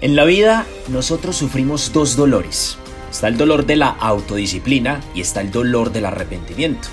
[0.00, 2.76] En la vida nosotros sufrimos dos dolores.
[3.10, 6.88] Está el dolor de la autodisciplina y está el dolor del arrepentimiento.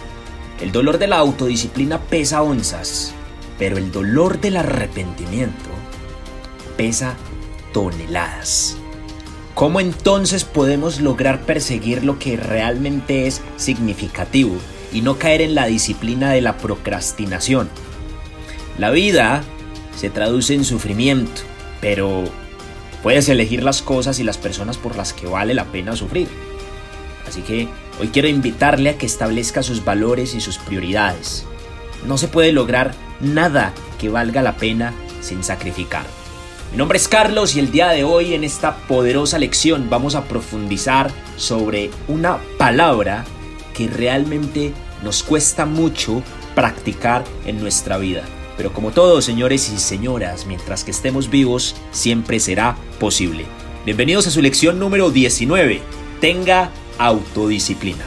[0.62, 3.13] El dolor de la autodisciplina pesa onzas,
[3.57, 5.69] pero el dolor del arrepentimiento
[6.77, 7.15] pesa
[7.73, 8.77] toneladas.
[9.55, 14.55] ¿Cómo entonces podemos lograr perseguir lo que realmente es significativo
[14.93, 17.70] y no caer en la disciplina de la procrastinación?
[18.77, 19.43] La vida
[19.95, 21.41] se traduce en sufrimiento,
[21.81, 22.23] pero
[23.04, 26.27] puedes elegir las cosas y las personas por las que vale la pena sufrir.
[27.27, 27.67] Así que
[27.99, 31.45] hoy quiero invitarle a que establezca sus valores y sus prioridades.
[32.05, 36.05] No se puede lograr nada que valga la pena sin sacrificar.
[36.71, 40.23] Mi nombre es Carlos y el día de hoy en esta poderosa lección vamos a
[40.23, 43.26] profundizar sobre una palabra
[43.73, 44.73] que realmente
[45.04, 46.23] nos cuesta mucho
[46.55, 48.23] practicar en nuestra vida.
[48.61, 53.47] Pero como todos, señores y señoras, mientras que estemos vivos, siempre será posible.
[53.85, 55.81] Bienvenidos a su lección número 19.
[56.20, 58.05] Tenga autodisciplina.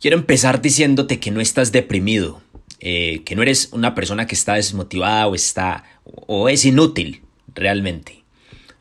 [0.00, 2.40] Quiero empezar diciéndote que no estás deprimido,
[2.78, 7.22] eh, que no eres una persona que está desmotivada o está o es inútil
[7.52, 8.22] realmente.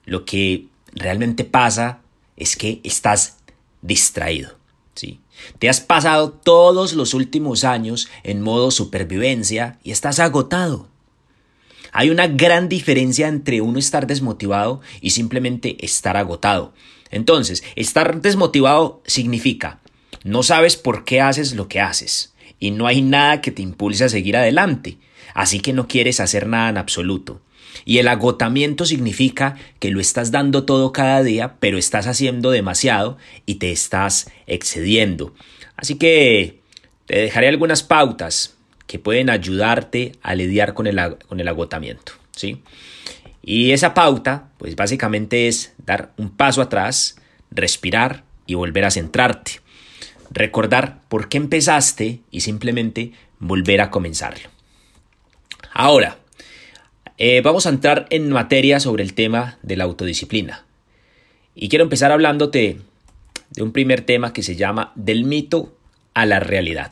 [0.05, 2.01] Lo que realmente pasa
[2.37, 3.37] es que estás
[3.81, 4.59] distraído.
[4.93, 5.19] ¿sí?
[5.59, 10.87] Te has pasado todos los últimos años en modo supervivencia y estás agotado.
[11.91, 16.73] Hay una gran diferencia entre uno estar desmotivado y simplemente estar agotado.
[17.09, 19.79] Entonces, estar desmotivado significa
[20.25, 24.05] no sabes por qué haces lo que haces y no hay nada que te impulse
[24.05, 24.97] a seguir adelante,
[25.35, 27.41] así que no quieres hacer nada en absoluto.
[27.83, 33.17] Y el agotamiento significa que lo estás dando todo cada día, pero estás haciendo demasiado
[33.45, 35.33] y te estás excediendo.
[35.75, 36.61] Así que
[37.05, 38.55] te dejaré algunas pautas
[38.87, 42.13] que pueden ayudarte a lidiar con el, con el agotamiento.
[42.35, 42.61] ¿sí?
[43.43, 47.17] Y esa pauta, pues básicamente es dar un paso atrás,
[47.51, 49.65] respirar y volver a centrarte
[50.35, 54.49] recordar por qué empezaste y simplemente volver a comenzarlo.
[55.73, 56.19] Ahora,
[57.17, 60.65] eh, vamos a entrar en materia sobre el tema de la autodisciplina.
[61.55, 62.79] Y quiero empezar hablándote
[63.51, 65.73] de un primer tema que se llama del mito
[66.13, 66.91] a la realidad.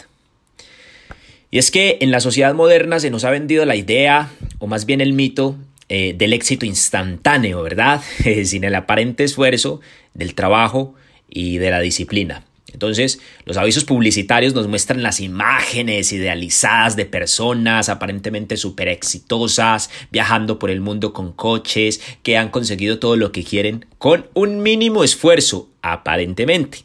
[1.52, 4.86] Y es que en la sociedad moderna se nos ha vendido la idea, o más
[4.86, 5.56] bien el mito,
[5.90, 8.02] eh, del éxito instantáneo, ¿verdad?
[8.46, 9.82] Sin el aparente esfuerzo
[10.14, 10.96] del trabajo
[11.30, 12.46] y de la disciplina.
[12.74, 20.60] Entonces, los avisos publicitarios nos muestran las imágenes idealizadas de personas aparentemente súper exitosas, viajando
[20.60, 25.04] por el mundo con coches, que han conseguido todo lo que quieren con un mínimo
[25.04, 26.80] esfuerzo, aparentemente.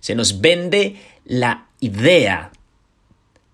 [0.00, 2.50] Se nos vende la idea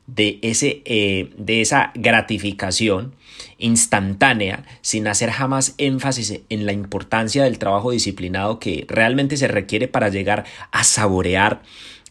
[0.07, 3.15] de, ese, eh, de esa gratificación
[3.59, 9.89] instantánea sin hacer jamás énfasis en la importancia del trabajo disciplinado que realmente se requiere
[9.89, 11.63] para llegar a saborear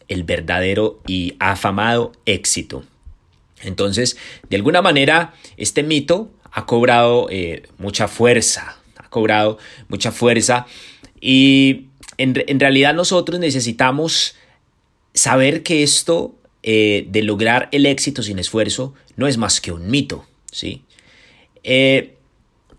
[0.08, 2.84] el verdadero y afamado éxito.
[3.62, 4.16] Entonces,
[4.48, 9.58] de alguna manera, este mito ha cobrado eh, mucha fuerza, ha cobrado
[9.88, 10.66] mucha fuerza
[11.20, 11.86] y
[12.18, 14.36] en, realidad nosotros necesitamos
[15.12, 16.34] saber que esto
[16.68, 20.82] eh, de lograr el éxito sin esfuerzo no es más que un mito, ¿sí?
[21.62, 22.16] Eh,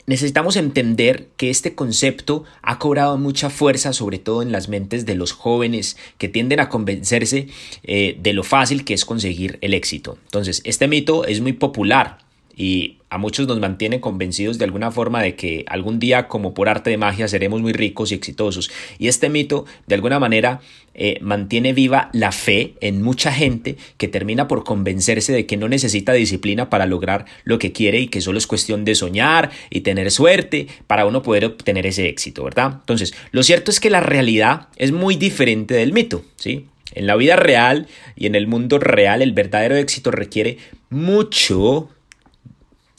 [0.08, 5.16] necesitamos entender que este concepto ha cobrado mucha fuerza, sobre todo en las mentes de
[5.16, 7.48] los jóvenes que tienden a convencerse
[7.84, 10.18] eh, de lo fácil que es conseguir el éxito.
[10.25, 12.18] Entonces, este mito es muy popular
[12.58, 16.68] y a muchos nos mantiene convencidos de alguna forma de que algún día como por
[16.68, 18.69] arte de magia seremos muy ricos y exitosos.
[19.00, 20.59] Y este mito de alguna manera
[20.94, 25.69] eh, mantiene viva la fe en mucha gente que termina por convencerse de que no
[25.69, 29.81] necesita disciplina para lograr lo que quiere y que solo es cuestión de soñar y
[29.81, 32.78] tener suerte para uno poder obtener ese éxito, ¿verdad?
[32.79, 36.66] Entonces, lo cierto es que la realidad es muy diferente del mito, ¿sí?
[36.94, 40.57] En la vida real y en el mundo real el verdadero éxito requiere
[40.89, 41.89] mucho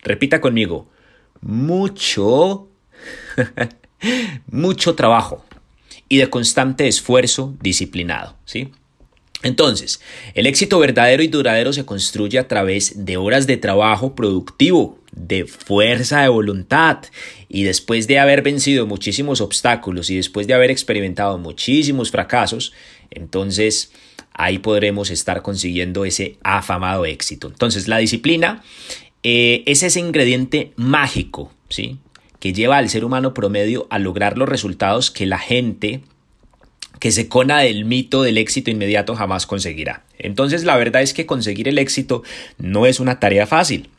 [0.03, 0.89] Repita conmigo,
[1.41, 2.69] mucho,
[4.51, 5.45] mucho trabajo
[6.09, 8.71] y de constante esfuerzo disciplinado, ¿sí?
[9.43, 10.01] Entonces,
[10.35, 15.47] el éxito verdadero y duradero se construye a través de horas de trabajo productivo, de
[15.47, 16.99] fuerza de voluntad
[17.49, 22.73] y después de haber vencido muchísimos obstáculos y después de haber experimentado muchísimos fracasos,
[23.11, 23.93] entonces
[24.33, 27.47] ahí podremos estar consiguiendo ese afamado éxito.
[27.47, 28.65] Entonces, la disciplina
[29.23, 31.99] eh, es ese ingrediente mágico, ¿sí?
[32.39, 36.03] Que lleva al ser humano promedio a lograr los resultados que la gente
[37.01, 40.05] que se cona del mito del éxito inmediato jamás conseguirá.
[40.19, 42.23] Entonces la verdad es que conseguir el éxito
[42.59, 43.91] no es una tarea fácil.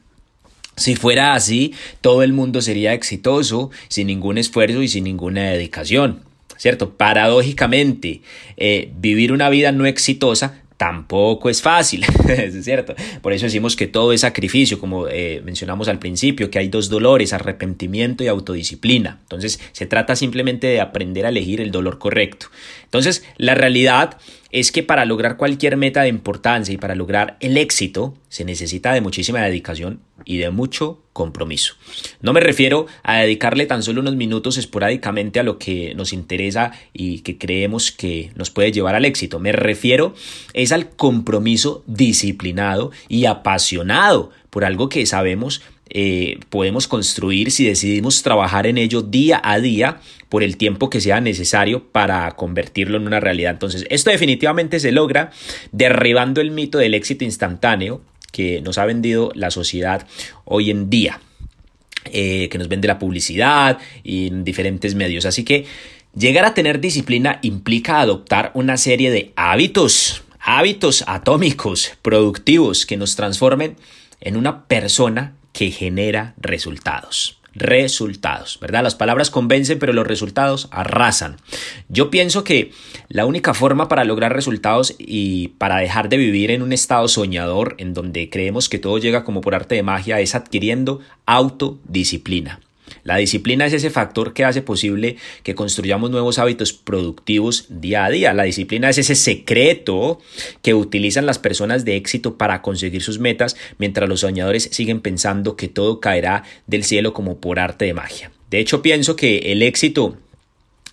[0.75, 6.21] Si fuera así, todo el mundo sería exitoso sin ningún esfuerzo y sin ninguna dedicación.
[6.57, 6.91] ¿Cierto?
[6.95, 8.21] Paradójicamente,
[8.57, 12.95] eh, vivir una vida no exitosa tampoco es fácil, es cierto.
[13.21, 16.87] Por eso decimos que todo es sacrificio, como eh, mencionamos al principio, que hay dos
[16.87, 19.19] dolores, arrepentimiento y autodisciplina.
[19.23, 22.47] Entonces, se trata simplemente de aprender a elegir el dolor correcto.
[22.85, 24.19] Entonces, la realidad
[24.51, 28.93] es que para lograr cualquier meta de importancia y para lograr el éxito se necesita
[28.93, 31.75] de muchísima dedicación y de mucho compromiso.
[32.21, 36.71] No me refiero a dedicarle tan solo unos minutos esporádicamente a lo que nos interesa
[36.93, 39.39] y que creemos que nos puede llevar al éxito.
[39.39, 40.13] Me refiero
[40.53, 48.21] es al compromiso disciplinado y apasionado por algo que sabemos eh, podemos construir si decidimos
[48.21, 49.99] trabajar en ello día a día
[50.29, 53.53] por el tiempo que sea necesario para convertirlo en una realidad.
[53.53, 55.31] Entonces, esto definitivamente se logra
[55.71, 58.01] derribando el mito del éxito instantáneo
[58.31, 60.07] que nos ha vendido la sociedad
[60.45, 61.19] hoy en día,
[62.05, 65.25] eh, que nos vende la publicidad y en diferentes medios.
[65.25, 65.65] Así que
[66.15, 73.15] llegar a tener disciplina implica adoptar una serie de hábitos, hábitos atómicos, productivos, que nos
[73.15, 73.75] transformen
[74.21, 78.83] en una persona que genera resultados resultados, ¿verdad?
[78.83, 81.35] Las palabras convencen, pero los resultados arrasan.
[81.89, 82.71] Yo pienso que
[83.09, 87.75] la única forma para lograr resultados y para dejar de vivir en un estado soñador
[87.77, 92.61] en donde creemos que todo llega como por arte de magia es adquiriendo autodisciplina.
[93.03, 98.09] La disciplina es ese factor que hace posible que construyamos nuevos hábitos productivos día a
[98.09, 98.33] día.
[98.33, 100.19] La disciplina es ese secreto
[100.61, 105.55] que utilizan las personas de éxito para conseguir sus metas, mientras los soñadores siguen pensando
[105.55, 108.31] que todo caerá del cielo como por arte de magia.
[108.49, 110.17] De hecho, pienso que el éxito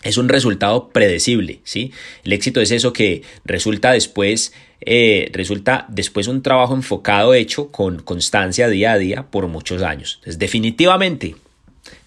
[0.02, 1.92] es un resultado predecible, ¿sí?
[2.24, 8.00] El éxito es eso que resulta después, eh, resulta después un trabajo enfocado hecho con
[8.00, 10.16] constancia día a día por muchos años.
[10.18, 11.34] Entonces, definitivamente,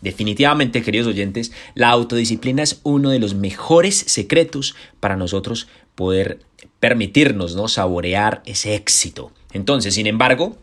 [0.02, 6.40] Definitivamente, queridos oyentes, la autodisciplina es uno de los mejores secretos para nosotros poder
[6.80, 7.68] permitirnos ¿no?
[7.68, 9.32] saborear ese éxito.
[9.54, 10.58] Entonces, sin embargo,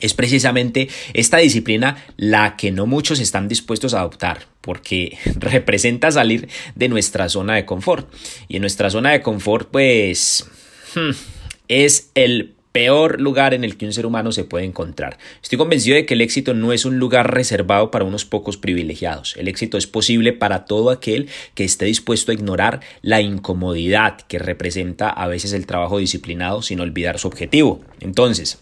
[0.00, 6.48] es precisamente esta disciplina la que no muchos están dispuestos a adoptar, porque representa salir
[6.74, 8.12] de nuestra zona de confort.
[8.48, 10.46] Y en nuestra zona de confort, pues,
[10.94, 11.10] hmm,
[11.68, 15.16] es el peor lugar en el que un ser humano se puede encontrar.
[15.42, 19.34] Estoy convencido de que el éxito no es un lugar reservado para unos pocos privilegiados.
[19.38, 24.38] El éxito es posible para todo aquel que esté dispuesto a ignorar la incomodidad que
[24.38, 27.80] representa a veces el trabajo disciplinado sin olvidar su objetivo.
[28.00, 28.58] Entonces,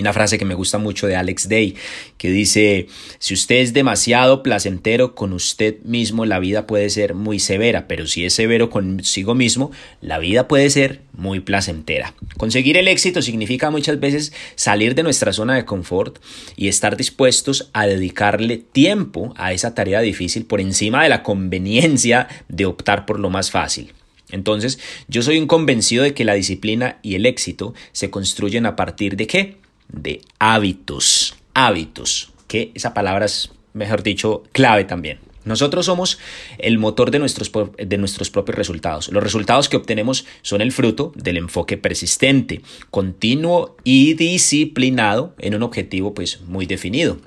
[0.00, 1.76] una frase que me gusta mucho de Alex Day
[2.16, 2.86] que dice,
[3.18, 8.06] si usted es demasiado placentero con usted mismo, la vida puede ser muy severa, pero
[8.06, 9.70] si es severo consigo mismo,
[10.00, 12.14] la vida puede ser muy placentera.
[12.36, 16.18] Conseguir el éxito significa muchas veces salir de nuestra zona de confort
[16.56, 22.28] y estar dispuestos a dedicarle tiempo a esa tarea difícil por encima de la conveniencia
[22.48, 23.92] de optar por lo más fácil.
[24.32, 28.76] Entonces, yo soy un convencido de que la disciplina y el éxito se construyen a
[28.76, 29.56] partir de qué?
[29.92, 31.36] De hábitos.
[31.54, 35.18] Hábitos, que esa palabra es, mejor dicho, clave también.
[35.44, 36.18] Nosotros somos
[36.58, 39.08] el motor de nuestros, de nuestros propios resultados.
[39.08, 42.60] Los resultados que obtenemos son el fruto del enfoque persistente,
[42.90, 47.18] continuo y disciplinado en un objetivo pues muy definido.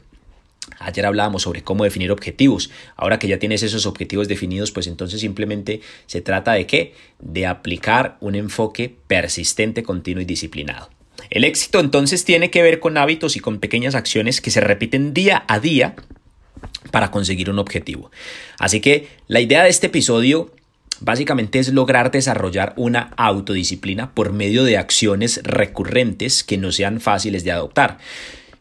[0.79, 2.69] Ayer hablábamos sobre cómo definir objetivos.
[2.95, 6.93] Ahora que ya tienes esos objetivos definidos, pues entonces simplemente se trata de qué?
[7.19, 10.89] De aplicar un enfoque persistente, continuo y disciplinado.
[11.29, 15.13] El éxito entonces tiene que ver con hábitos y con pequeñas acciones que se repiten
[15.13, 15.95] día a día
[16.91, 18.11] para conseguir un objetivo.
[18.59, 20.51] Así que la idea de este episodio
[20.99, 27.43] básicamente es lograr desarrollar una autodisciplina por medio de acciones recurrentes que no sean fáciles
[27.43, 27.97] de adoptar.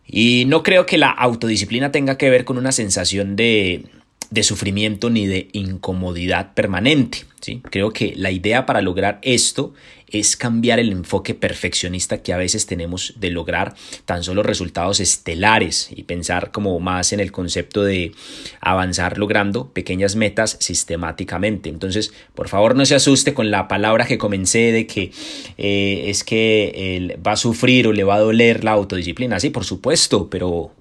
[0.07, 3.85] Y no creo que la autodisciplina tenga que ver con una sensación de,
[4.31, 7.25] de sufrimiento ni de incomodidad permanente.
[7.41, 7.61] ¿sí?
[7.71, 9.75] Creo que la idea para lograr esto
[10.13, 13.75] es cambiar el enfoque perfeccionista que a veces tenemos de lograr
[14.05, 18.13] tan solo resultados estelares y pensar como más en el concepto de
[18.61, 21.71] avanzar logrando pequeñas metas sistemáticamente.
[21.71, 25.13] Entonces, por favor, no se asuste con la palabra que comencé de que
[25.57, 29.41] eh, es que él va a sufrir o le va a doler la autodisciplina.
[29.41, 30.73] Sí, por supuesto, pero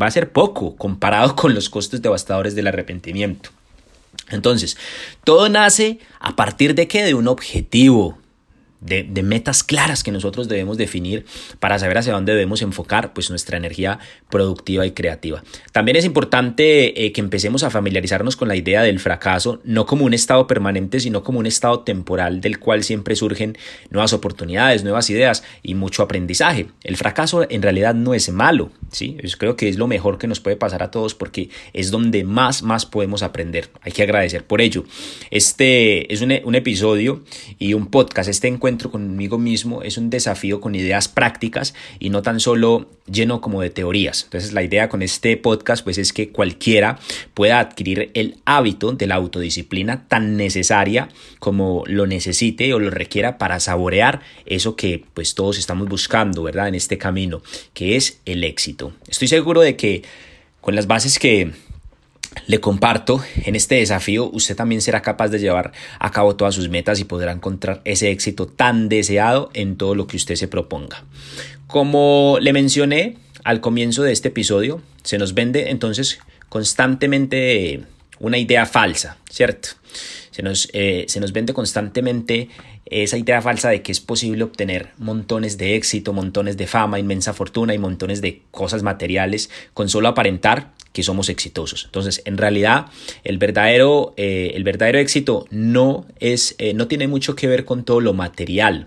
[0.00, 3.50] va a ser poco comparado con los costos devastadores del arrepentimiento.
[4.28, 4.76] Entonces,
[5.24, 7.02] todo nace a partir de qué?
[7.02, 8.18] De un objetivo,
[8.82, 11.24] de, metas claras que nosotros debemos definir
[11.60, 15.42] para saber hacia dónde debemos enfocar pues, nuestra energía productiva y creativa.
[15.70, 20.04] También es importante eh, que empecemos a familiarizarnos con la idea del fracaso, no como
[20.04, 23.56] un estado permanente, sino como un estado temporal del cual siempre surgen
[23.90, 26.66] nuevas oportunidades, nuevas ideas y mucho aprendizaje.
[26.82, 29.16] El fracaso en realidad no es malo, ¿sí?
[29.22, 32.24] Yo creo que es lo mejor que nos puede pasar a todos porque es donde
[32.24, 33.70] más, más podemos aprender.
[33.82, 34.84] Hay que agradecer por ello.
[35.30, 37.22] Este es un, un episodio
[37.58, 42.22] y un podcast, este encuentro conmigo mismo es un desafío con ideas prácticas y no
[42.22, 44.24] tan solo lleno como de teorías.
[44.24, 46.98] Entonces la idea con este podcast pues es que cualquiera
[47.34, 53.38] pueda adquirir el hábito de la autodisciplina tan necesaria como lo necesite o lo requiera
[53.38, 56.68] para saborear eso que pues todos estamos buscando, ¿verdad?
[56.68, 57.42] En este camino,
[57.74, 58.92] que es el éxito.
[59.08, 60.02] Estoy seguro de que
[60.60, 61.50] con las bases que
[62.46, 66.68] le comparto, en este desafío usted también será capaz de llevar a cabo todas sus
[66.68, 71.04] metas y podrá encontrar ese éxito tan deseado en todo lo que usted se proponga.
[71.66, 77.84] Como le mencioné al comienzo de este episodio, se nos vende entonces constantemente
[78.18, 79.70] una idea falsa, ¿cierto?
[80.30, 82.48] Se nos, eh, se nos vende constantemente
[82.92, 87.32] esa idea falsa de que es posible obtener montones de éxito, montones de fama, inmensa
[87.32, 91.84] fortuna y montones de cosas materiales con solo aparentar que somos exitosos.
[91.86, 92.86] Entonces, en realidad,
[93.24, 97.84] el verdadero, eh, el verdadero éxito no, es, eh, no tiene mucho que ver con
[97.84, 98.86] todo lo material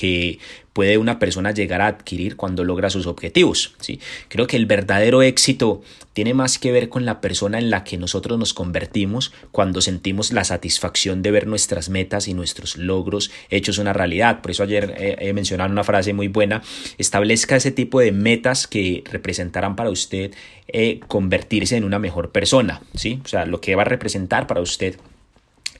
[0.00, 0.38] que
[0.72, 3.74] puede una persona llegar a adquirir cuando logra sus objetivos.
[3.80, 4.00] ¿sí?
[4.28, 5.82] Creo que el verdadero éxito
[6.14, 10.32] tiene más que ver con la persona en la que nosotros nos convertimos cuando sentimos
[10.32, 14.40] la satisfacción de ver nuestras metas y nuestros logros hechos una realidad.
[14.40, 16.62] Por eso ayer eh, he mencionado una frase muy buena,
[16.96, 20.32] establezca ese tipo de metas que representarán para usted
[20.68, 22.80] eh, convertirse en una mejor persona.
[22.94, 23.20] ¿sí?
[23.22, 24.96] O sea, lo que va a representar para usted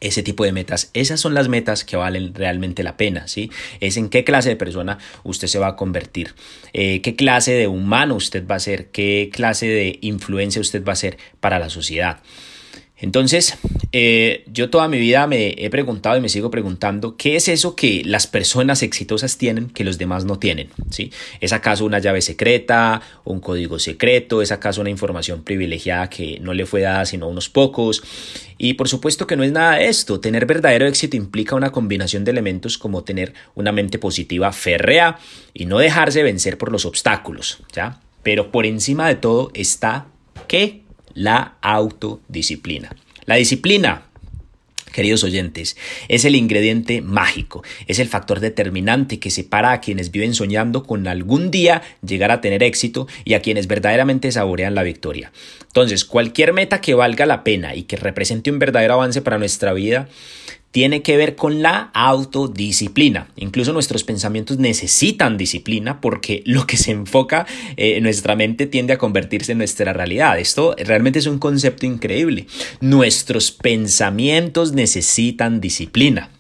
[0.00, 0.90] ese tipo de metas.
[0.94, 3.50] Esas son las metas que valen realmente la pena, ¿sí?
[3.80, 6.34] Es en qué clase de persona usted se va a convertir,
[6.72, 10.94] eh, qué clase de humano usted va a ser, qué clase de influencia usted va
[10.94, 12.20] a ser para la sociedad.
[12.96, 13.56] Entonces,
[13.92, 17.74] eh, yo toda mi vida me he preguntado y me sigo preguntando, ¿qué es eso
[17.74, 20.68] que las personas exitosas tienen que los demás no tienen?
[20.90, 21.10] ¿Sí?
[21.40, 24.42] ¿Es acaso una llave secreta, un código secreto?
[24.42, 28.02] ¿Es acaso una información privilegiada que no le fue dada sino a unos pocos?
[28.58, 30.20] Y por supuesto que no es nada de esto.
[30.20, 35.18] Tener verdadero éxito implica una combinación de elementos como tener una mente positiva férrea
[35.52, 38.00] y no dejarse vencer por los obstáculos, ¿ya?
[38.22, 40.06] Pero por encima de todo está
[40.46, 40.82] ¿qué?
[41.14, 42.94] la autodisciplina.
[43.30, 44.02] La disciplina,
[44.90, 45.76] queridos oyentes,
[46.08, 51.06] es el ingrediente mágico, es el factor determinante que separa a quienes viven soñando con
[51.06, 55.30] algún día llegar a tener éxito y a quienes verdaderamente saborean la victoria.
[55.62, 59.74] Entonces, cualquier meta que valga la pena y que represente un verdadero avance para nuestra
[59.74, 60.08] vida,
[60.70, 63.28] tiene que ver con la autodisciplina.
[63.36, 67.46] Incluso nuestros pensamientos necesitan disciplina porque lo que se enfoca
[67.76, 70.38] eh, en nuestra mente tiende a convertirse en nuestra realidad.
[70.38, 72.46] Esto realmente es un concepto increíble.
[72.80, 76.30] Nuestros pensamientos necesitan disciplina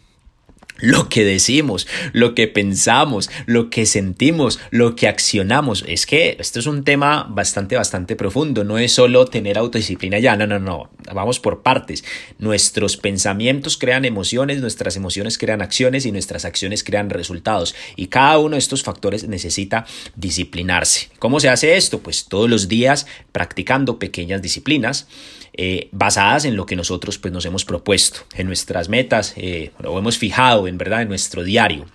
[0.80, 5.84] lo que decimos, lo que pensamos, lo que sentimos, lo que accionamos.
[5.86, 8.64] Es que esto es un tema bastante, bastante profundo.
[8.64, 10.90] No es solo tener autodisciplina ya, no, no, no.
[11.12, 12.04] Vamos por partes.
[12.38, 17.74] Nuestros pensamientos crean emociones, nuestras emociones crean acciones y nuestras acciones crean resultados.
[17.96, 21.10] Y cada uno de estos factores necesita disciplinarse.
[21.18, 22.00] ¿Cómo se hace esto?
[22.00, 25.06] Pues todos los días practicando pequeñas disciplinas
[25.52, 29.98] eh, basadas en lo que nosotros pues, nos hemos propuesto, en nuestras metas, eh, o
[29.98, 31.86] hemos fijado en verdad en nuestro diario.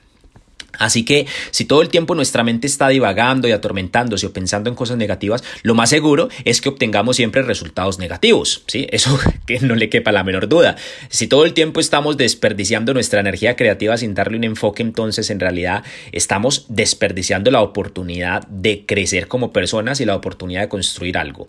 [0.80, 4.76] Así que si todo el tiempo nuestra mente está divagando y atormentándose o pensando en
[4.76, 8.88] cosas negativas, lo más seguro es que obtengamos siempre resultados negativos, ¿sí?
[8.92, 10.76] Eso que no le quepa la menor duda.
[11.10, 15.40] Si todo el tiempo estamos desperdiciando nuestra energía creativa sin darle un enfoque, entonces en
[15.40, 21.48] realidad estamos desperdiciando la oportunidad de crecer como personas y la oportunidad de construir algo.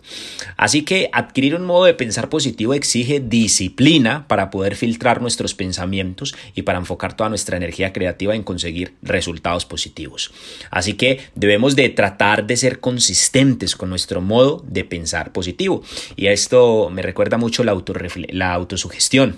[0.55, 6.35] Así que adquirir un modo de pensar positivo exige disciplina para poder filtrar nuestros pensamientos
[6.55, 10.31] y para enfocar toda nuestra energía creativa en conseguir resultados resultados positivos.
[10.69, 15.83] Así que debemos de tratar de ser consistentes con nuestro modo de pensar positivo.
[16.15, 17.75] Y esto me recuerda mucho la,
[18.29, 19.35] la autosugestión.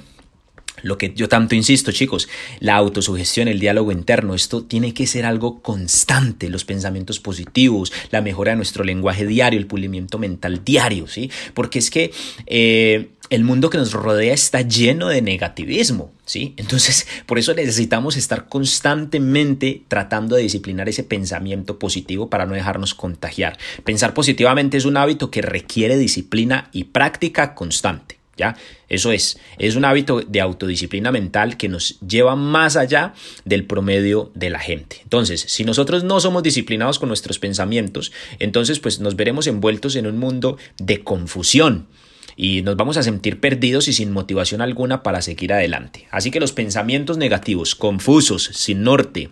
[0.81, 5.25] Lo que yo tanto insisto, chicos, la autosugestión, el diálogo interno, esto tiene que ser
[5.25, 11.07] algo constante, los pensamientos positivos, la mejora de nuestro lenguaje diario, el pulimiento mental diario,
[11.07, 11.31] ¿sí?
[11.53, 12.12] Porque es que
[12.45, 16.53] eh, el mundo que nos rodea está lleno de negativismo, ¿sí?
[16.57, 22.95] Entonces, por eso necesitamos estar constantemente tratando de disciplinar ese pensamiento positivo para no dejarnos
[22.95, 23.57] contagiar.
[23.83, 28.55] Pensar positivamente es un hábito que requiere disciplina y práctica constante, ¿ya?
[28.88, 33.13] Eso es, es un hábito de autodisciplina mental que nos lleva más allá
[33.46, 35.01] del promedio de la gente.
[35.03, 40.08] Entonces, si nosotros no somos disciplinados con nuestros pensamientos, entonces pues nos veremos envueltos en
[40.08, 41.88] un mundo de confusión
[42.36, 46.08] y nos vamos a sentir perdidos y sin motivación alguna para seguir adelante.
[46.10, 49.29] Así que los pensamientos negativos, confusos, sin norte,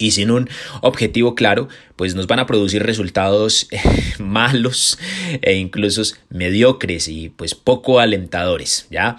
[0.00, 0.48] y sin un
[0.80, 1.68] objetivo claro,
[2.00, 3.68] pues nos van a producir resultados
[4.18, 4.98] malos
[5.42, 9.18] e incluso mediocres y pues poco alentadores, ¿ya?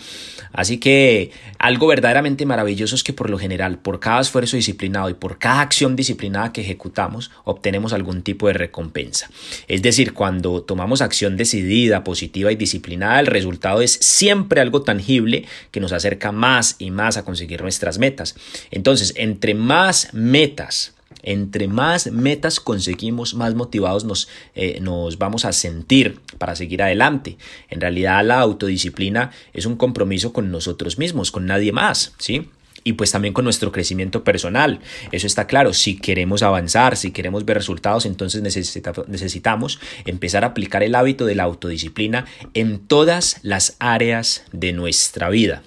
[0.52, 5.14] Así que algo verdaderamente maravilloso es que por lo general, por cada esfuerzo disciplinado y
[5.14, 9.30] por cada acción disciplinada que ejecutamos, obtenemos algún tipo de recompensa.
[9.68, 15.46] Es decir, cuando tomamos acción decidida, positiva y disciplinada, el resultado es siempre algo tangible
[15.70, 18.36] que nos acerca más y más a conseguir nuestras metas.
[18.72, 25.52] Entonces, entre más metas, entre más metas conseguimos, más motivados nos, eh, nos, vamos a
[25.52, 27.38] sentir para seguir adelante.
[27.70, 32.50] En realidad la autodisciplina es un compromiso con nosotros mismos, con nadie más, ¿sí?
[32.84, 34.80] Y pues también con nuestro crecimiento personal.
[35.12, 35.72] Eso está claro.
[35.74, 41.36] Si queremos avanzar, si queremos ver resultados, entonces necesitamos empezar a aplicar el hábito de
[41.36, 42.26] la autodisciplina
[42.56, 45.62] en todas las áreas de nuestra vida.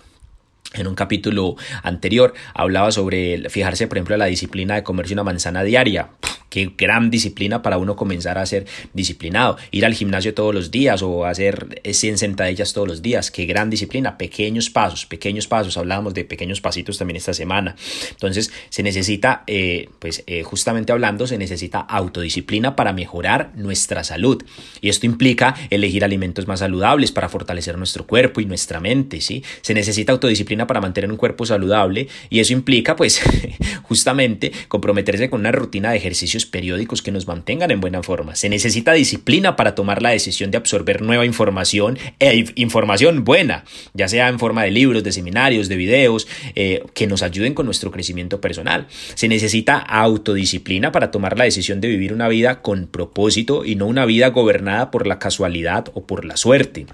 [0.75, 5.63] En un capítulo anterior hablaba sobre fijarse, por ejemplo, la disciplina de comerse una manzana
[5.63, 6.11] diaria.
[6.55, 9.57] Qué gran disciplina para uno comenzar a ser disciplinado.
[9.73, 13.33] Ir al gimnasio todos los días o hacer 100 sentadillas todos los días.
[13.33, 14.17] Qué gran disciplina.
[14.17, 15.77] Pequeños pasos, pequeños pasos.
[15.77, 17.75] Hablábamos de pequeños pasitos también esta semana.
[18.09, 24.41] Entonces se necesita, eh, pues eh, justamente hablando, se necesita autodisciplina para mejorar nuestra salud.
[24.81, 29.21] Y esto implica elegir alimentos más saludables para fortalecer nuestro cuerpo y nuestra mente.
[29.21, 29.43] ¿sí?
[29.61, 33.21] Se necesita autodisciplina para mantener un cuerpo saludable y eso implica, pues,
[33.83, 38.35] justamente comprometerse con una rutina de ejercicios periódicos que nos mantengan en buena forma.
[38.37, 44.09] Se necesita disciplina para tomar la decisión de absorber nueva información e información buena, ya
[44.09, 47.91] sea en forma de libros, de seminarios, de videos, eh, que nos ayuden con nuestro
[47.91, 48.87] crecimiento personal.
[49.15, 53.87] Se necesita autodisciplina para tomar la decisión de vivir una vida con propósito y no
[53.87, 56.87] una vida gobernada por la casualidad o por la suerte.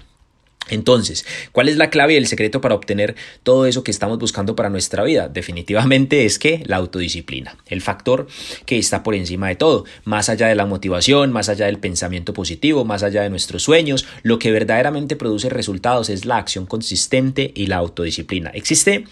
[0.71, 4.55] Entonces, ¿cuál es la clave y el secreto para obtener todo eso que estamos buscando
[4.55, 5.27] para nuestra vida?
[5.27, 8.27] Definitivamente es que la autodisciplina, el factor
[8.65, 12.33] que está por encima de todo, más allá de la motivación, más allá del pensamiento
[12.33, 17.51] positivo, más allá de nuestros sueños, lo que verdaderamente produce resultados es la acción consistente
[17.53, 18.49] y la autodisciplina.
[18.51, 19.03] Existe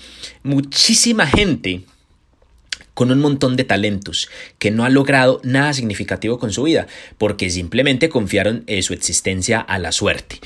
[0.44, 1.84] muchísima gente
[2.94, 7.50] con un montón de talentos que no ha logrado nada significativo con su vida porque
[7.50, 10.40] simplemente confiaron en su existencia a la suerte.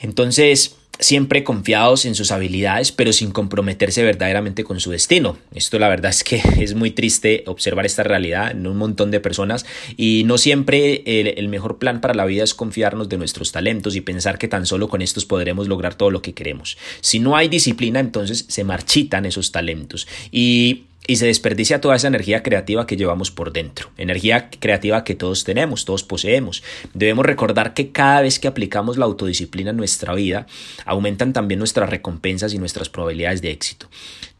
[0.00, 5.38] Entonces, siempre confiados en sus habilidades, pero sin comprometerse verdaderamente con su destino.
[5.54, 9.20] Esto la verdad es que es muy triste observar esta realidad en un montón de
[9.20, 9.64] personas
[9.96, 14.00] y no siempre el, mejor plan para la vida es confiarnos de nuestros talentos y
[14.00, 16.76] pensar que tan solo con estos podremos lograr todo lo que queremos.
[17.00, 22.08] Si no hay disciplina, entonces se marchitan esos talentos y y se desperdicia toda esa
[22.08, 26.62] energía creativa que llevamos por dentro, energía creativa que todos tenemos, todos poseemos.
[26.92, 30.46] Debemos recordar que cada vez que aplicamos la autodisciplina en nuestra vida,
[30.84, 33.88] aumentan también nuestras recompensas y nuestras probabilidades de éxito.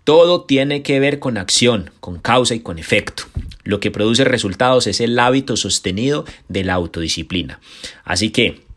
[0.05, 3.25] Todo tiene que ver con acción, con causa y con efecto.
[3.65, 7.61] Lo que produce resultados es el hábito sostenido de la autodisciplina.
[8.05, 8.68] Así que,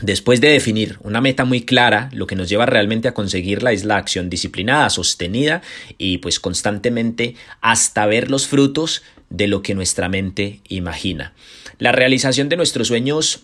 [0.00, 3.84] Después de definir una meta muy clara, lo que nos lleva realmente a conseguirla es
[3.84, 5.60] la acción disciplinada, sostenida
[5.98, 11.32] y pues constantemente hasta ver los frutos de lo que nuestra mente imagina.
[11.78, 13.40] La realización de nuestros sueños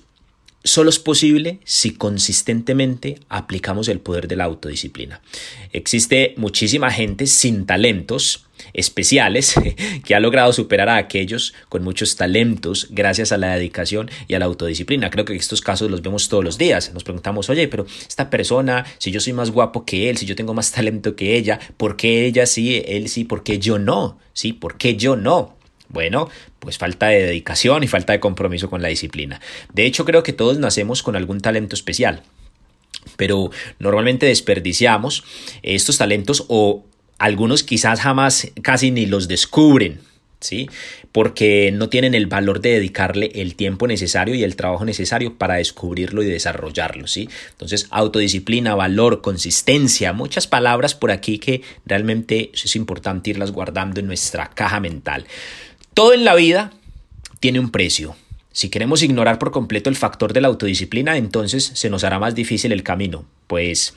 [0.64, 5.20] solo es posible si consistentemente aplicamos el poder de la autodisciplina.
[5.72, 9.54] Existe muchísima gente sin talentos especiales
[10.04, 14.38] que ha logrado superar a aquellos con muchos talentos gracias a la dedicación y a
[14.38, 15.10] la autodisciplina.
[15.10, 16.92] Creo que estos casos los vemos todos los días.
[16.94, 20.34] Nos preguntamos, oye, pero esta persona, si yo soy más guapo que él, si yo
[20.34, 24.18] tengo más talento que ella, ¿por qué ella sí, él sí, por qué yo no?
[24.32, 24.52] ¿Sí?
[24.52, 25.53] ¿Por qué yo no?
[25.94, 26.28] Bueno,
[26.58, 29.40] pues falta de dedicación y falta de compromiso con la disciplina.
[29.72, 32.22] De hecho, creo que todos nacemos con algún talento especial,
[33.16, 35.22] pero normalmente desperdiciamos
[35.62, 36.84] estos talentos o
[37.18, 40.00] algunos quizás jamás casi ni los descubren.
[40.40, 40.68] ¿Sí?
[41.10, 45.54] Porque no tienen el valor de dedicarle el tiempo necesario y el trabajo necesario para
[45.54, 47.30] descubrirlo y desarrollarlo, ¿sí?
[47.52, 54.06] Entonces, autodisciplina, valor, consistencia, muchas palabras por aquí que realmente es importante irlas guardando en
[54.06, 55.24] nuestra caja mental.
[55.94, 56.72] Todo en la vida
[57.38, 58.16] tiene un precio.
[58.50, 62.34] Si queremos ignorar por completo el factor de la autodisciplina, entonces se nos hará más
[62.34, 63.94] difícil el camino, pues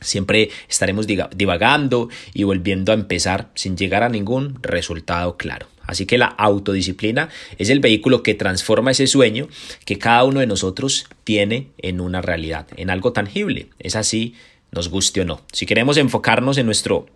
[0.00, 5.66] siempre estaremos divagando y volviendo a empezar sin llegar a ningún resultado claro.
[5.88, 9.48] Así que la autodisciplina es el vehículo que transforma ese sueño
[9.84, 13.70] que cada uno de nosotros tiene en una realidad, en algo tangible.
[13.80, 14.34] Es así,
[14.70, 15.40] nos guste o no.
[15.52, 17.06] Si queremos enfocarnos en nuestro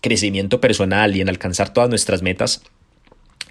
[0.00, 2.62] crecimiento personal y en alcanzar todas nuestras metas,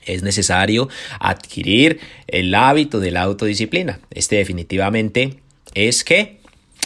[0.06, 4.00] es necesario adquirir el hábito de la autodisciplina.
[4.12, 5.38] Este definitivamente
[5.74, 6.42] es que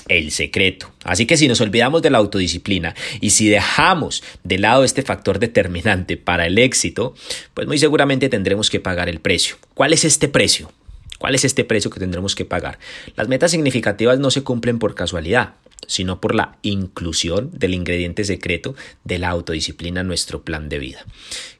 [0.07, 0.91] el secreto.
[1.03, 5.39] Así que si nos olvidamos de la autodisciplina y si dejamos de lado este factor
[5.39, 7.15] determinante para el éxito,
[7.53, 9.55] pues muy seguramente tendremos que pagar el precio.
[9.73, 10.71] ¿Cuál es este precio?
[11.17, 12.77] ¿Cuál es este precio que tendremos que pagar?
[13.15, 15.53] Las metas significativas no se cumplen por casualidad,
[15.87, 21.05] sino por la inclusión del ingrediente secreto de la autodisciplina en nuestro plan de vida.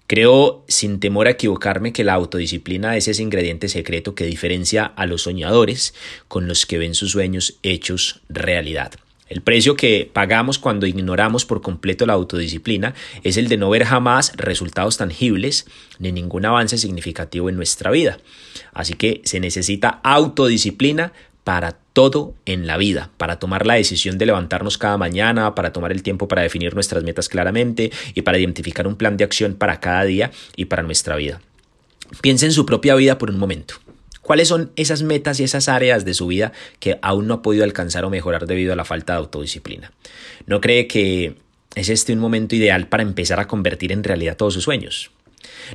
[0.07, 5.07] Creo, sin temor a equivocarme, que la autodisciplina es ese ingrediente secreto que diferencia a
[5.07, 5.95] los soñadores
[6.27, 8.91] con los que ven sus sueños hechos realidad.
[9.27, 13.83] El precio que pagamos cuando ignoramos por completo la autodisciplina es el de no ver
[13.85, 15.65] jamás resultados tangibles
[15.97, 18.19] ni ningún avance significativo en nuestra vida.
[18.73, 21.13] Así que se necesita autodisciplina
[21.43, 25.93] para todo en la vida, para tomar la decisión de levantarnos cada mañana, para tomar
[25.93, 29.79] el tiempo para definir nuestras metas claramente y para identificar un plan de acción para
[29.79, 31.39] cada día y para nuestra vida.
[32.21, 33.75] Piense en su propia vida por un momento.
[34.21, 37.63] ¿Cuáles son esas metas y esas áreas de su vida que aún no ha podido
[37.63, 39.93] alcanzar o mejorar debido a la falta de autodisciplina?
[40.47, 41.37] ¿No cree que
[41.75, 45.11] es este un momento ideal para empezar a convertir en realidad todos sus sueños?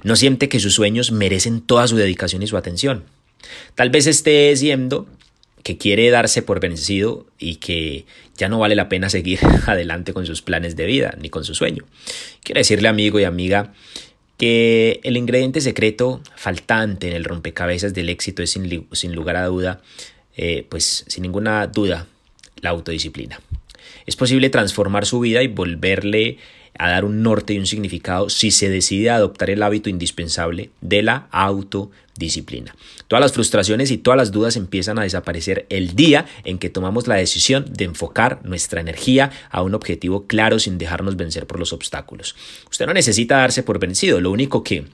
[0.02, 3.04] ¿No siente que sus sueños merecen toda su dedicación y su atención?
[3.74, 5.06] Tal vez esté siendo
[5.62, 10.26] que quiere darse por vencido y que ya no vale la pena seguir adelante con
[10.26, 11.84] sus planes de vida ni con su sueño.
[12.42, 13.72] Quiero decirle amigo y amiga
[14.36, 19.82] que el ingrediente secreto faltante en el rompecabezas del éxito es sin, lugar a duda,
[20.36, 22.06] eh, pues sin ninguna duda,
[22.62, 23.40] la autodisciplina.
[24.06, 26.38] Es posible transformar su vida y volverle
[26.78, 31.02] a dar un norte y un significado si se decide adoptar el hábito indispensable de
[31.02, 32.74] la autodisciplina.
[33.08, 37.06] Todas las frustraciones y todas las dudas empiezan a desaparecer el día en que tomamos
[37.06, 41.72] la decisión de enfocar nuestra energía a un objetivo claro sin dejarnos vencer por los
[41.72, 42.36] obstáculos.
[42.70, 44.84] Usted no necesita darse por vencido, lo único que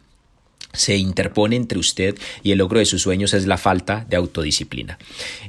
[0.73, 4.99] se interpone entre usted y el logro de sus sueños es la falta de autodisciplina.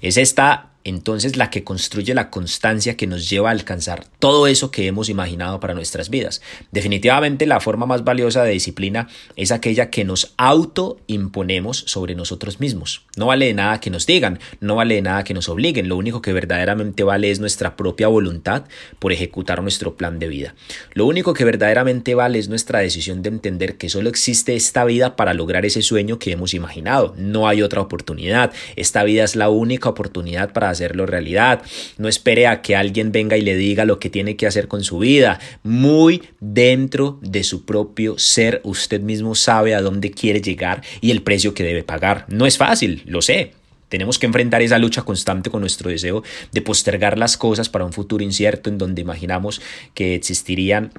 [0.02, 4.72] Es esta entonces la que construye la constancia que nos lleva a alcanzar todo eso
[4.72, 6.42] que hemos imaginado para nuestras vidas.
[6.72, 13.06] Definitivamente la forma más valiosa de disciplina es aquella que nos autoimponemos sobre nosotros mismos.
[13.16, 15.98] No vale de nada que nos digan, no vale de nada que nos obliguen, lo
[15.98, 18.64] único que verdaderamente vale es nuestra propia voluntad
[19.00, 20.56] por ejecutar nuestro plan de vida.
[20.94, 25.16] Lo único que verdaderamente vale es nuestra decisión de entender que solo existe esta vida
[25.16, 27.14] para lograr ese sueño que hemos imaginado.
[27.18, 28.54] No hay otra oportunidad.
[28.76, 31.62] Esta vida es la única oportunidad para hacerlo realidad.
[31.98, 34.84] No espere a que alguien venga y le diga lo que tiene que hacer con
[34.84, 35.40] su vida.
[35.64, 41.22] Muy dentro de su propio ser, usted mismo sabe a dónde quiere llegar y el
[41.22, 42.26] precio que debe pagar.
[42.30, 43.54] No es fácil, lo sé.
[43.90, 47.94] Tenemos que enfrentar esa lucha constante con nuestro deseo de postergar las cosas para un
[47.94, 49.62] futuro incierto en donde imaginamos
[49.94, 50.92] que existirían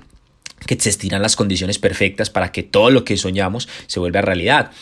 [0.66, 4.72] que existirán las condiciones perfectas para que todo lo que soñamos se vuelva realidad.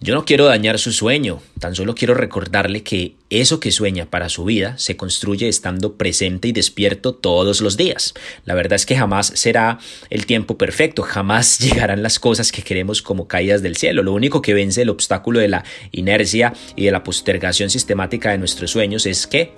[0.00, 4.28] Yo no quiero dañar su sueño, tan solo quiero recordarle que eso que sueña para
[4.28, 8.14] su vida se construye estando presente y despierto todos los días.
[8.44, 13.02] La verdad es que jamás será el tiempo perfecto, jamás llegarán las cosas que queremos
[13.02, 14.04] como caídas del cielo.
[14.04, 18.38] Lo único que vence el obstáculo de la inercia y de la postergación sistemática de
[18.38, 19.52] nuestros sueños es que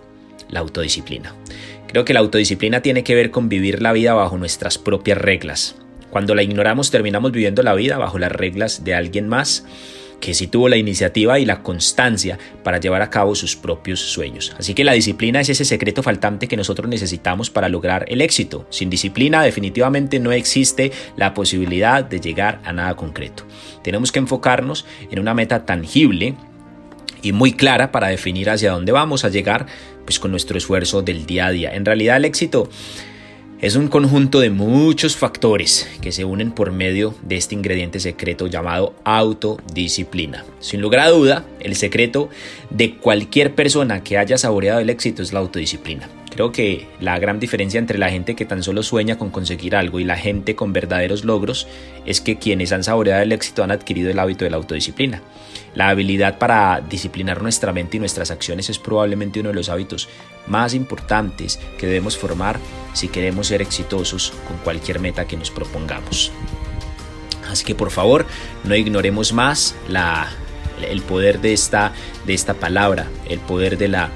[0.49, 1.35] la autodisciplina.
[1.87, 5.77] Creo que la autodisciplina tiene que ver con vivir la vida bajo nuestras propias reglas.
[6.09, 9.67] Cuando la ignoramos terminamos viviendo la vida bajo las reglas de alguien más
[10.21, 14.55] que sí tuvo la iniciativa y la constancia para llevar a cabo sus propios sueños.
[14.59, 18.67] Así que la disciplina es ese secreto faltante que nosotros necesitamos para lograr el éxito.
[18.71, 23.45] Sin disciplina definitivamente no existe la posibilidad de llegar a nada concreto.
[23.83, 26.35] Tenemos que enfocarnos en una meta tangible
[27.23, 29.67] y muy clara para definir hacia dónde vamos a llegar
[30.05, 31.75] pues con nuestro esfuerzo del día a día.
[31.75, 32.69] En realidad el éxito
[33.61, 38.47] es un conjunto de muchos factores que se unen por medio de este ingrediente secreto
[38.47, 40.47] llamado autodisciplina.
[40.61, 42.31] Sin lugar a duda, el secreto
[42.71, 46.09] de cualquier persona que haya saboreado el éxito es la autodisciplina.
[46.31, 49.99] Creo que la gran diferencia entre la gente que tan solo sueña con conseguir algo
[49.99, 51.67] y la gente con verdaderos logros
[52.07, 55.23] es que quienes han saboreado el éxito han adquirido el hábito de la autodisciplina.
[55.75, 60.09] La habilidad para disciplinar nuestra mente y nuestras acciones es probablemente uno de los hábitos
[60.47, 62.59] más importantes que debemos formar
[62.93, 66.31] si queremos ser exitosos con cualquier meta que nos propongamos.
[67.51, 68.27] Así que por favor,
[68.63, 69.75] no ignoremos más
[70.89, 71.93] el poder de esta,
[72.25, 74.11] de esta palabra, el poder de la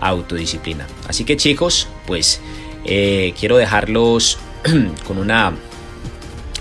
[0.00, 0.86] autodisciplina.
[1.08, 2.40] Así que chicos, pues
[2.84, 4.38] eh, quiero dejarlos
[5.06, 5.52] con una,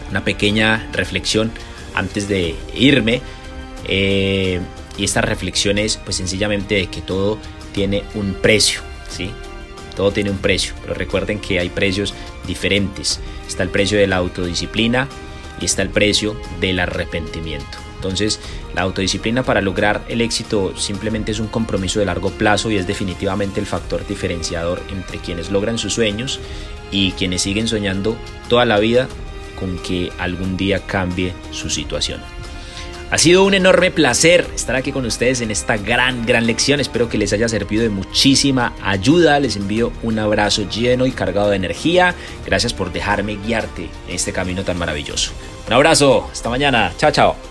[0.10, 1.52] una pequeña reflexión
[1.96, 3.22] antes de irme.
[3.88, 4.60] Eh,
[4.98, 7.40] y esta reflexión es pues sencillamente de que todo
[7.74, 9.32] tiene un precio, ¿sí?
[9.96, 12.14] Todo tiene un precio, pero recuerden que hay precios
[12.46, 13.20] diferentes.
[13.48, 15.08] Está el precio de la autodisciplina
[15.62, 17.89] y está el precio del arrepentimiento.
[18.00, 18.40] Entonces,
[18.74, 22.88] la autodisciplina para lograr el éxito simplemente es un compromiso de largo plazo y es
[22.88, 26.40] definitivamente el factor diferenciador entre quienes logran sus sueños
[26.92, 29.10] y quienes siguen soñando toda la vida
[29.60, 32.22] con que algún día cambie su situación.
[33.12, 36.80] Ha sido un enorme placer estar aquí con ustedes en esta gran, gran lección.
[36.80, 39.40] Espero que les haya servido de muchísima ayuda.
[39.40, 42.14] Les envío un abrazo lleno y cargado de energía.
[42.46, 45.32] Gracias por dejarme guiarte en este camino tan maravilloso.
[45.66, 46.30] Un abrazo.
[46.32, 46.94] Hasta mañana.
[46.98, 47.49] Chao, chao.